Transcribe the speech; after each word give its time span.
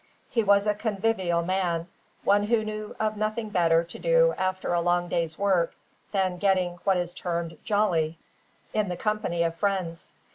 He 0.31 0.41
was 0.43 0.65
a 0.65 0.73
convivial 0.73 1.43
man, 1.43 1.87
one 2.23 2.45
who 2.45 2.65
knew 2.65 2.95
of 2.99 3.17
nothing 3.17 3.49
better 3.49 3.83
to 3.83 3.99
do 3.99 4.33
after 4.35 4.73
a 4.73 4.81
long 4.81 5.07
day's 5.09 5.37
work 5.37 5.75
than 6.11 6.39
getting 6.39 6.79
what 6.85 6.97
is 6.97 7.13
termed 7.13 7.59
"jolly" 7.63 8.17
in 8.73 8.89
the 8.89 8.97
company 8.97 9.43
of 9.43 9.53
friends. 9.53 10.11